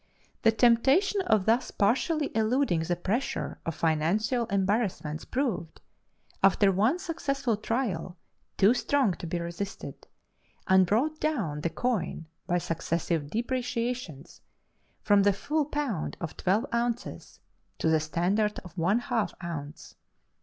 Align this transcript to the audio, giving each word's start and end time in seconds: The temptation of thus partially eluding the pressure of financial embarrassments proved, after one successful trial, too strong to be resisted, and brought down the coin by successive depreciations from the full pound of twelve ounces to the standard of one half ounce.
The 0.41 0.51
temptation 0.51 1.21
of 1.27 1.45
thus 1.45 1.69
partially 1.69 2.31
eluding 2.35 2.79
the 2.79 2.95
pressure 2.95 3.59
of 3.67 3.75
financial 3.75 4.47
embarrassments 4.47 5.25
proved, 5.25 5.79
after 6.41 6.71
one 6.71 6.97
successful 6.97 7.55
trial, 7.55 8.17
too 8.57 8.73
strong 8.73 9.13
to 9.13 9.27
be 9.27 9.39
resisted, 9.39 10.07
and 10.67 10.87
brought 10.87 11.19
down 11.19 11.61
the 11.61 11.69
coin 11.69 12.25
by 12.47 12.57
successive 12.57 13.29
depreciations 13.29 14.41
from 15.03 15.21
the 15.21 15.33
full 15.33 15.65
pound 15.65 16.17
of 16.19 16.35
twelve 16.35 16.65
ounces 16.73 17.39
to 17.77 17.87
the 17.87 17.99
standard 17.99 18.57
of 18.65 18.75
one 18.79 18.97
half 18.97 19.35
ounce. 19.43 19.93